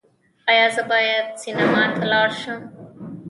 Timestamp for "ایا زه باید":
0.51-1.25